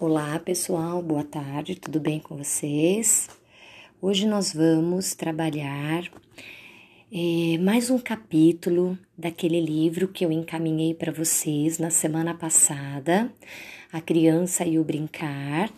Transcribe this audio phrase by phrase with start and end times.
[0.00, 3.28] Olá pessoal, boa tarde, tudo bem com vocês?
[4.02, 6.10] Hoje nós vamos trabalhar
[7.12, 13.32] é, mais um capítulo daquele livro que eu encaminhei para vocês na semana passada,
[13.92, 15.70] A Criança e o Brincar,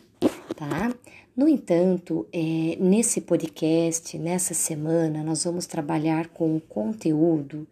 [0.57, 0.95] tá?
[1.37, 7.69] No entanto, é, nesse podcast, nessa semana, nós vamos trabalhar com o conteúdo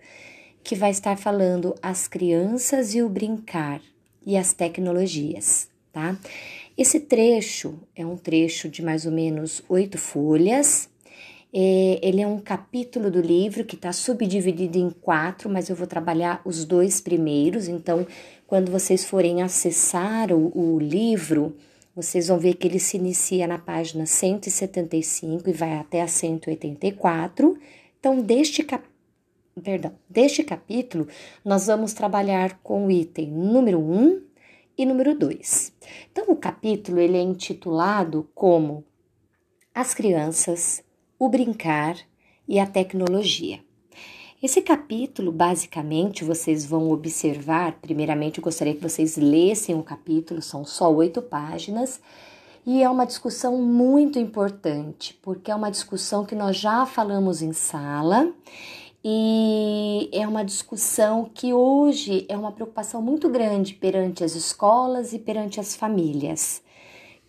[0.63, 3.81] que vai estar falando as crianças e o brincar
[4.27, 6.19] e as tecnologias tá?
[6.77, 10.91] Esse trecho é um trecho de mais ou menos oito folhas.
[11.57, 15.87] É, ele é um capítulo do livro que está subdividido em quatro, mas eu vou
[15.87, 17.69] trabalhar os dois primeiros.
[17.69, 18.05] Então,
[18.45, 21.55] quando vocês forem acessar o, o livro,
[21.95, 27.57] vocês vão ver que ele se inicia na página 175 e vai até a 184.
[28.01, 28.85] Então, deste cap...
[29.63, 31.07] Perdão, deste capítulo,
[31.45, 34.23] nós vamos trabalhar com o item número 1, um,
[34.77, 35.73] e número 2.
[36.11, 38.85] Então, o capítulo ele é intitulado como
[39.75, 40.83] As Crianças,
[41.19, 41.97] o Brincar
[42.47, 43.61] e a Tecnologia.
[44.43, 47.79] Esse capítulo, basicamente, vocês vão observar.
[47.81, 52.01] Primeiramente, eu gostaria que vocês lessem o capítulo, são só oito páginas,
[52.67, 57.53] e é uma discussão muito importante, porque é uma discussão que nós já falamos em
[57.53, 58.33] sala
[59.05, 65.19] e é uma discussão que hoje é uma preocupação muito grande perante as escolas e
[65.19, 66.63] perante as famílias,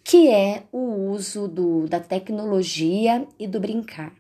[0.01, 4.13] que é o uso do, da tecnologia e do brincar.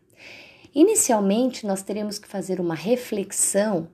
[0.73, 3.87] Inicialmente, nós teremos que fazer uma reflexão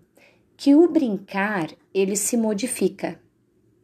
[0.58, 3.21] que o brincar ele se modifica,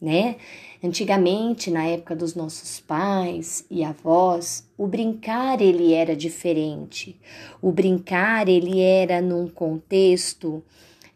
[0.02, 0.36] né?
[0.84, 7.20] Antigamente, na época dos nossos pais e avós, o brincar ele era diferente.
[7.62, 10.64] O brincar ele era num contexto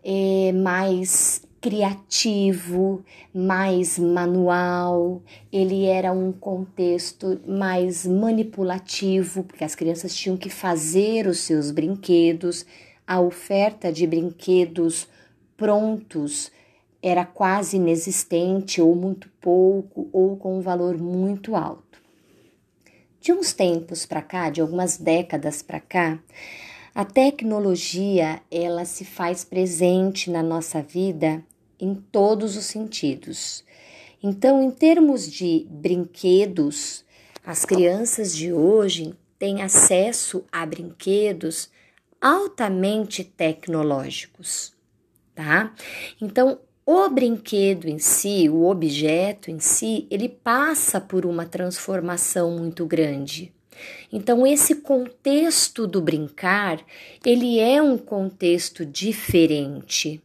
[0.04, 5.22] é, mais criativo, mais manual,
[5.54, 12.66] ele era um contexto mais manipulativo, porque as crianças tinham que fazer os seus brinquedos,
[13.06, 15.08] a oferta de brinquedos
[15.56, 16.52] prontos
[17.02, 22.00] era quase inexistente ou muito pouco ou com um valor muito alto.
[23.20, 26.20] De uns tempos para cá, de algumas décadas para cá,
[26.94, 31.44] a tecnologia ela se faz presente na nossa vida
[31.80, 33.64] em todos os sentidos.
[34.22, 37.04] Então, em termos de brinquedos,
[37.46, 41.70] as crianças de hoje têm acesso a brinquedos
[42.20, 44.74] altamente tecnológicos,
[45.34, 45.74] tá?
[46.22, 52.86] Então, o brinquedo em si, o objeto em si, ele passa por uma transformação muito
[52.86, 53.54] grande.
[54.12, 56.84] Então esse contexto do brincar,
[57.26, 60.22] ele é um contexto diferente.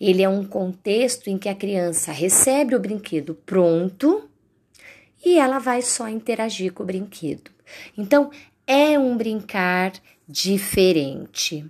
[0.00, 4.28] Ele é um contexto em que a criança recebe o brinquedo pronto
[5.24, 7.50] e ela vai só interagir com o brinquedo.
[7.96, 8.30] Então
[8.66, 9.92] é um brincar
[10.28, 11.64] diferente.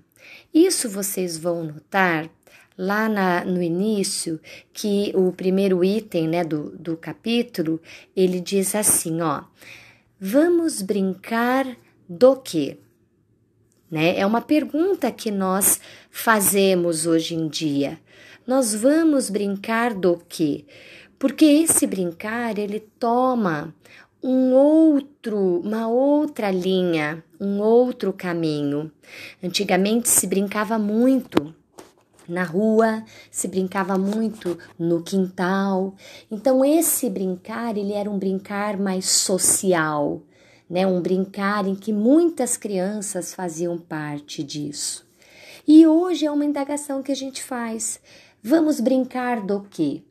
[0.52, 2.28] Isso vocês vão notar
[2.76, 4.40] lá na, no início
[4.72, 7.80] que o primeiro item né, do, do capítulo
[8.16, 9.42] ele diz assim: ó,
[10.20, 11.66] vamos brincar
[12.08, 12.78] do quê?
[13.90, 14.18] Né?
[14.18, 15.80] É uma pergunta que nós
[16.10, 17.98] fazemos hoje em dia.
[18.46, 20.64] Nós vamos brincar do quê?
[21.18, 23.74] Porque esse brincar ele toma
[24.22, 28.90] um outro, uma outra linha, um outro caminho.
[29.42, 31.54] Antigamente se brincava muito
[32.28, 35.94] na rua, se brincava muito no quintal.
[36.30, 40.22] Então esse brincar, ele era um brincar mais social,
[40.68, 40.86] né?
[40.86, 45.06] Um brincar em que muitas crianças faziam parte disso.
[45.66, 48.00] E hoje é uma indagação que a gente faz.
[48.42, 50.02] Vamos brincar do quê?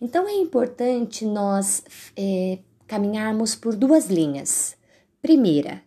[0.00, 1.82] Então é importante nós
[2.16, 4.76] é, caminharmos por duas linhas.
[5.20, 5.82] Primeira,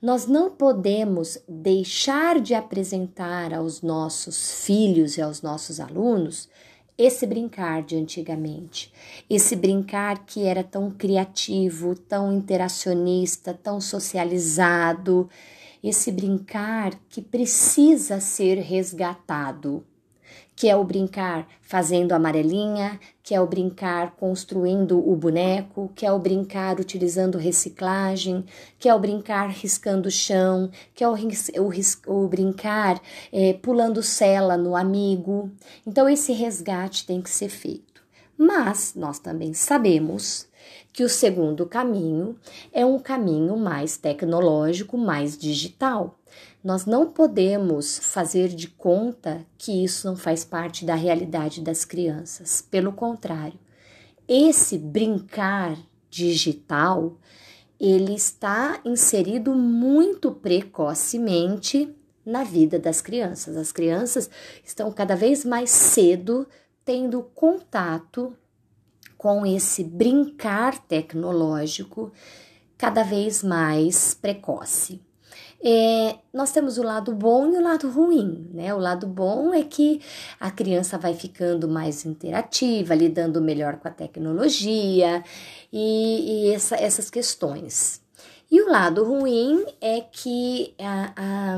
[0.00, 6.48] nós não podemos deixar de apresentar aos nossos filhos e aos nossos alunos
[6.96, 8.92] esse brincar de antigamente,
[9.28, 15.28] esse brincar que era tão criativo, tão interacionista, tão socializado,
[15.82, 19.82] esse brincar que precisa ser resgatado
[20.54, 26.12] que é o brincar fazendo amarelinha, que é o brincar construindo o boneco, que é
[26.12, 28.44] o brincar utilizando reciclagem,
[28.78, 33.00] que é o brincar riscando o chão, que é o, o, o brincar
[33.32, 35.50] é, pulando cela no amigo.
[35.86, 38.02] Então, esse resgate tem que ser feito.
[38.36, 40.48] Mas nós também sabemos
[40.92, 42.36] que o segundo caminho
[42.72, 46.18] é um caminho mais tecnológico, mais digital.
[46.62, 52.62] Nós não podemos fazer de conta que isso não faz parte da realidade das crianças.
[52.70, 53.58] Pelo contrário,
[54.28, 55.76] esse brincar
[56.08, 57.16] digital,
[57.78, 61.94] ele está inserido muito precocemente
[62.24, 63.56] na vida das crianças.
[63.56, 64.30] As crianças
[64.64, 66.46] estão cada vez mais cedo
[66.84, 68.36] tendo contato
[69.16, 72.12] com esse brincar tecnológico
[72.78, 75.02] cada vez mais precoce.
[75.62, 78.72] É, nós temos o lado bom e o lado ruim, né?
[78.74, 80.00] O lado bom é que
[80.38, 85.22] a criança vai ficando mais interativa, lidando melhor com a tecnologia
[85.70, 88.00] e, e essa, essas questões.
[88.50, 91.56] E o lado ruim é que a, a,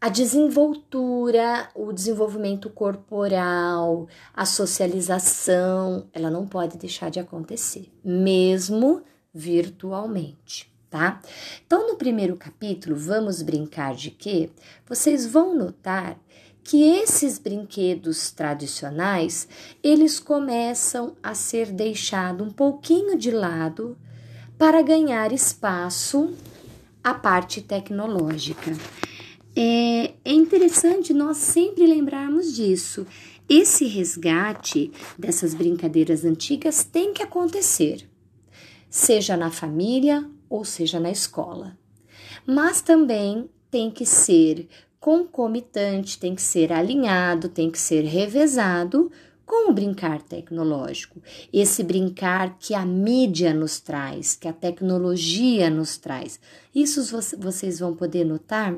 [0.00, 9.02] a desenvoltura, o desenvolvimento corporal, a socialização, ela não pode deixar de acontecer, mesmo
[9.34, 11.20] virtualmente tá?
[11.64, 14.50] Então, no primeiro capítulo, vamos brincar de quê?
[14.86, 16.18] Vocês vão notar
[16.62, 19.48] que esses brinquedos tradicionais,
[19.82, 23.96] eles começam a ser deixados um pouquinho de lado
[24.58, 26.34] para ganhar espaço
[27.02, 28.76] a parte tecnológica.
[29.56, 33.06] É, é interessante nós sempre lembrarmos disso.
[33.48, 38.08] Esse resgate dessas brincadeiras antigas tem que acontecer,
[38.88, 41.78] seja na família ou seja, na escola.
[42.44, 44.68] Mas também tem que ser
[44.98, 49.10] concomitante, tem que ser alinhado, tem que ser revezado
[49.46, 51.22] com o brincar tecnológico.
[51.52, 56.38] Esse brincar que a mídia nos traz, que a tecnologia nos traz.
[56.74, 57.02] Isso
[57.38, 58.76] vocês vão poder notar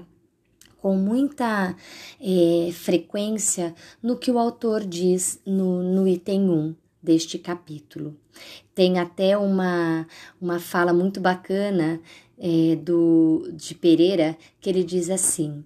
[0.78, 1.76] com muita
[2.20, 8.16] é, frequência no que o autor diz no, no item 1 deste capítulo.
[8.74, 10.06] Tem até uma,
[10.40, 12.00] uma fala muito bacana
[12.38, 15.64] é, do, de Pereira que ele diz assim: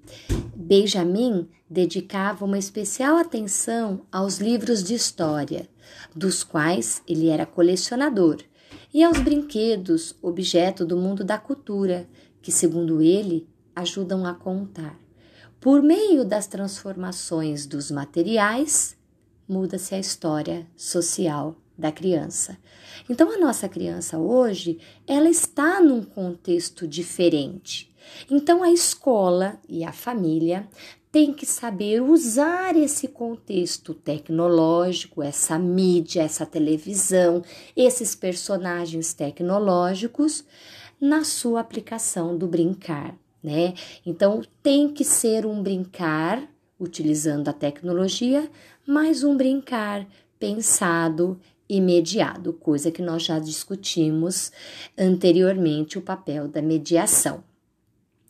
[0.55, 5.69] Benjamin dedicava uma especial atenção aos livros de história,
[6.15, 8.39] dos quais ele era colecionador,
[8.93, 12.09] e aos brinquedos, objeto do mundo da cultura,
[12.41, 14.99] que, segundo ele, ajudam a contar.
[15.61, 18.96] Por meio das transformações dos materiais,
[19.49, 22.57] muda-se a história social da criança.
[23.09, 27.93] Então a nossa criança hoje, ela está num contexto diferente.
[28.31, 30.69] Então a escola e a família
[31.11, 37.43] tem que saber usar esse contexto tecnológico, essa mídia, essa televisão,
[37.75, 40.45] esses personagens tecnológicos
[41.01, 43.75] na sua aplicação do brincar, né?
[44.05, 46.47] Então tem que ser um brincar
[46.79, 48.51] utilizando a tecnologia,
[48.87, 50.07] mas um brincar
[50.39, 54.53] pensado e mediado, coisa que nós já discutimos
[54.97, 57.43] anteriormente o papel da mediação.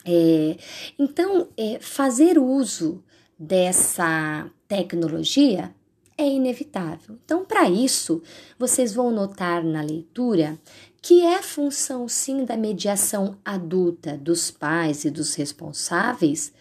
[0.04, 0.56] É,
[0.98, 3.04] então, é, fazer uso
[3.38, 5.74] dessa tecnologia
[6.16, 7.18] é inevitável.
[7.24, 8.22] Então, para isso,
[8.58, 10.58] vocês vão notar na leitura
[11.02, 16.52] que é função sim da mediação adulta dos pais e dos responsáveis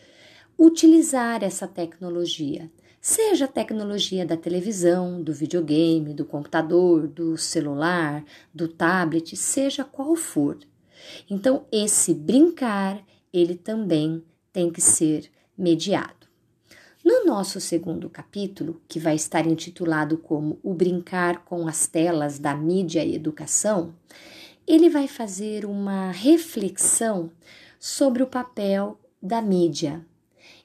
[0.57, 2.69] utilizar essa tecnologia,
[3.05, 10.15] seja a tecnologia da televisão, do videogame, do computador, do celular, do tablet, seja qual
[10.15, 10.57] for.
[11.29, 12.99] Então, esse brincar,
[13.31, 16.25] ele também tem que ser mediado.
[17.03, 22.55] No nosso segundo capítulo, que vai estar intitulado como O Brincar com as Telas da
[22.55, 23.93] Mídia e Educação,
[24.65, 27.29] ele vai fazer uma reflexão
[27.79, 30.03] sobre o papel da mídia,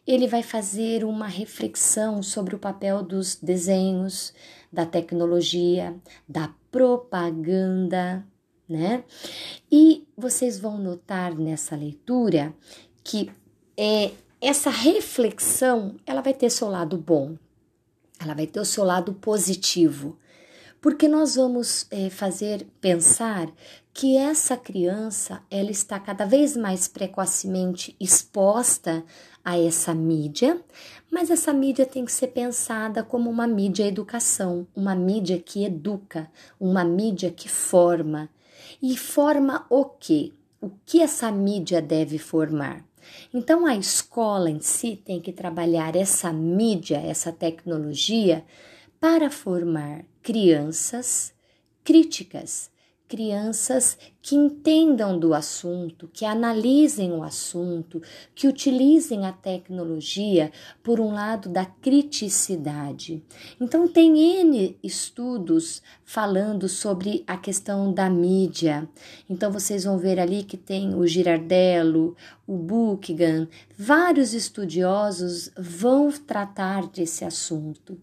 [0.07, 4.33] ele vai fazer uma reflexão sobre o papel dos desenhos,
[4.73, 5.95] da tecnologia,
[6.29, 8.25] da propaganda,
[8.69, 9.05] né?
[9.71, 12.55] E vocês vão notar nessa leitura
[13.03, 13.31] que
[13.77, 17.37] é, essa reflexão ela vai ter seu lado bom,
[18.21, 20.19] ela vai ter o seu lado positivo,
[20.81, 23.51] porque nós vamos é, fazer pensar
[23.93, 29.05] que essa criança ela está cada vez mais precocemente exposta
[29.51, 30.61] a essa mídia,
[31.11, 36.31] mas essa mídia tem que ser pensada como uma mídia educação, uma mídia que educa,
[36.59, 38.29] uma mídia que forma.
[38.81, 40.33] E forma o quê?
[40.61, 42.85] O que essa mídia deve formar?
[43.33, 48.45] Então a escola em si tem que trabalhar essa mídia, essa tecnologia
[49.01, 51.33] para formar crianças
[51.83, 52.71] críticas,
[53.11, 58.01] crianças que entendam do assunto, que analisem o assunto,
[58.35, 60.53] que utilizem a tecnologia
[60.83, 63.25] por um lado da criticidade.
[63.61, 68.89] Então, tem N estudos falando sobre a questão da mídia.
[69.29, 72.15] Então, vocês vão ver ali que tem o Girardello,
[72.47, 73.49] o Buchgan,
[73.79, 77.97] vários estudiosos vão tratar desse assunto.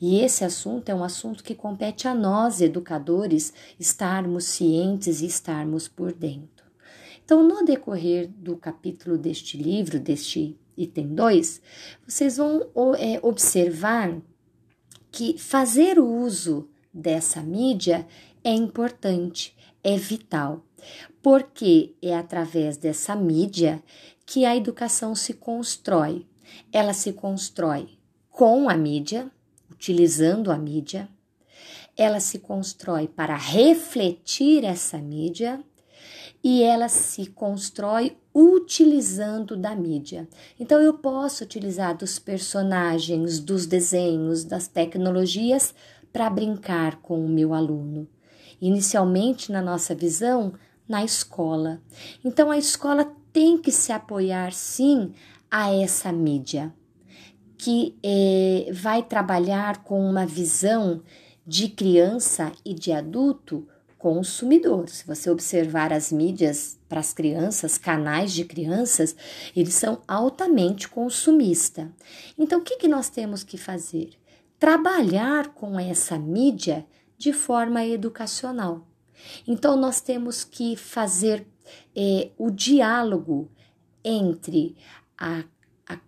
[0.00, 5.88] E esse assunto é um assunto que compete a nós, educadores, estarmos cientes e estarmos
[5.88, 6.66] por dentro.
[7.24, 11.62] Então, no decorrer do capítulo deste livro, deste item 2,
[12.06, 12.68] vocês vão
[12.98, 14.20] é, observar
[15.10, 18.06] que fazer uso dessa mídia
[18.42, 20.64] é importante, é vital,
[21.22, 23.82] porque é através dessa mídia
[24.26, 26.26] que a educação se constrói.
[26.72, 27.88] Ela se constrói
[28.30, 29.30] com a mídia,
[29.70, 31.08] utilizando a mídia,
[31.96, 35.62] ela se constrói para refletir essa mídia
[36.42, 40.28] e ela se constrói utilizando da mídia.
[40.58, 45.74] Então eu posso utilizar dos personagens, dos desenhos, das tecnologias
[46.12, 48.08] para brincar com o meu aluno.
[48.60, 50.54] Inicialmente, na nossa visão,
[50.88, 51.80] na escola.
[52.24, 55.12] Então a escola tem que se apoiar sim
[55.50, 56.72] a essa mídia,
[57.56, 61.02] que é, vai trabalhar com uma visão
[61.46, 63.66] de criança e de adulto
[63.98, 64.88] consumidor.
[64.88, 69.14] Se você observar as mídias para as crianças, canais de crianças,
[69.54, 71.86] eles são altamente consumistas.
[72.36, 74.10] Então, o que, que nós temos que fazer?
[74.58, 76.84] Trabalhar com essa mídia
[77.16, 78.86] de forma educacional.
[79.46, 81.46] Então, nós temos que fazer
[81.94, 83.48] é, o diálogo
[84.04, 84.76] entre
[85.16, 85.44] a,
[85.88, 85.98] a,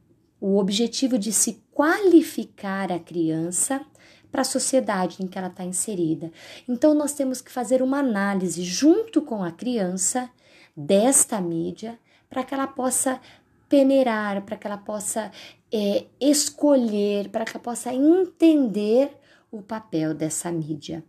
[0.41, 3.85] o objetivo de se qualificar a criança
[4.35, 6.33] para a sociedade em que ela está inserida.
[6.69, 10.29] Então, nós temos que fazer uma análise junto com a criança
[10.77, 11.97] desta mídia
[12.29, 13.21] para que ela possa
[13.69, 15.31] peneirar, para que ela possa
[15.73, 19.17] é, escolher, para que ela possa entender
[19.57, 21.05] o papel dessa mídia.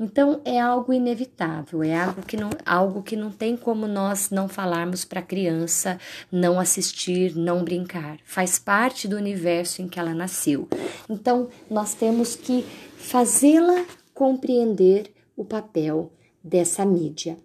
[0.00, 4.48] Então é algo inevitável, é algo que não, algo que não tem como nós não
[4.48, 5.98] falarmos para a criança,
[6.30, 8.18] não assistir, não brincar.
[8.24, 10.66] Faz parte do universo em que ela nasceu.
[11.08, 12.64] Então nós temos que
[12.96, 13.84] fazê-la
[14.14, 16.10] compreender o papel
[16.42, 17.36] dessa mídia.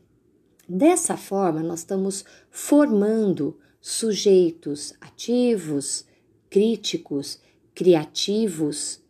[0.68, 6.06] Dessa forma, nós estamos formando sujeitos ativos,
[6.50, 7.40] críticos,
[7.74, 9.02] criativos,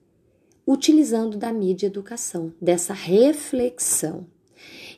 [0.67, 4.27] utilizando da mídia educação, dessa reflexão.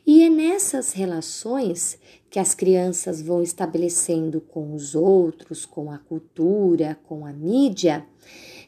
[0.04, 1.96] E é nessas relações
[2.28, 8.04] que as crianças vão estabelecendo com os outros, com a cultura, com a mídia,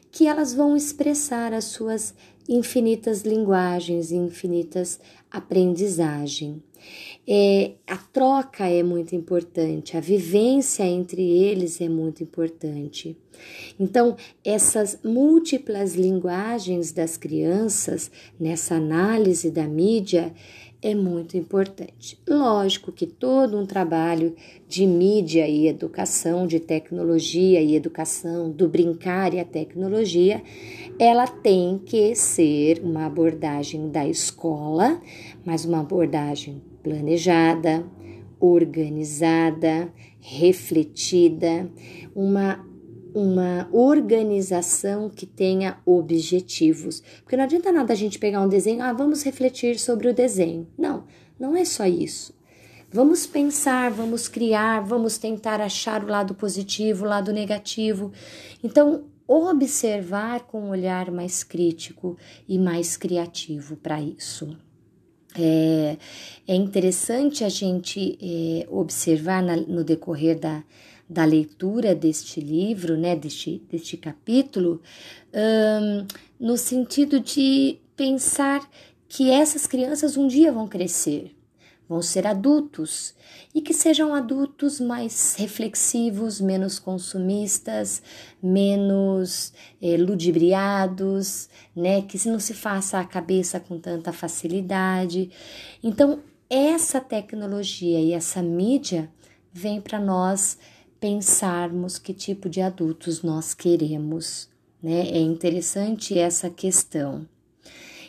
[0.09, 2.13] que elas vão expressar as suas
[2.47, 6.57] infinitas linguagens, infinitas aprendizagens.
[7.25, 13.17] É, a troca é muito importante, a vivência entre eles é muito importante.
[13.79, 20.33] Então, essas múltiplas linguagens das crianças, nessa análise da mídia,
[20.81, 22.19] é muito importante.
[22.27, 24.35] Lógico que todo um trabalho
[24.67, 30.43] de mídia e educação, de tecnologia e educação, do brincar e a tecnologia,
[30.99, 35.01] ela tem que ser uma abordagem da escola,
[35.45, 37.85] mas uma abordagem planejada,
[38.39, 41.71] organizada, refletida,
[42.13, 42.63] uma
[43.15, 47.03] uma organização que tenha objetivos.
[47.21, 50.67] Porque não adianta nada a gente pegar um desenho, ah, vamos refletir sobre o desenho.
[50.75, 51.05] Não,
[51.39, 52.33] não é só isso.
[52.91, 58.11] Vamos pensar, vamos criar, vamos tentar achar o lado positivo, o lado negativo.
[58.63, 64.55] Então, observar com um olhar mais crítico e mais criativo para isso.
[65.37, 65.97] É,
[66.47, 70.63] é, interessante a gente é, observar na, no decorrer da,
[71.09, 74.81] da leitura deste livro, né, deste, deste capítulo,
[76.39, 78.61] no sentido de pensar
[79.09, 81.32] que essas crianças um dia vão crescer,
[81.87, 83.13] vão ser adultos
[83.53, 88.01] e que sejam adultos mais reflexivos, menos consumistas,
[88.41, 92.01] menos é, ludibriados, né?
[92.01, 95.29] Que não se faça a cabeça com tanta facilidade.
[95.83, 99.09] Então, essa tecnologia e essa mídia
[99.51, 100.57] vem para nós
[100.99, 104.49] pensarmos que tipo de adultos nós queremos,
[104.81, 105.09] né?
[105.09, 107.27] É interessante essa questão.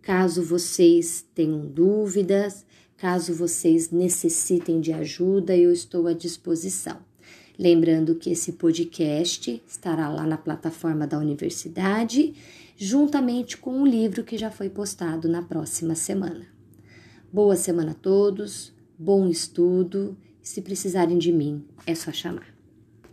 [0.01, 2.65] caso vocês tenham dúvidas,
[3.05, 6.97] caso vocês necessitem de ajuda, eu estou à disposição.
[7.59, 12.35] Lembrando que esse podcast estará lá na plataforma da universidade,
[12.79, 16.47] juntamente com o livro que já foi postado na próxima semana.
[17.31, 20.17] Boa semana a todos, bom estudo.
[20.41, 22.54] Se precisarem de mim, é só chamar.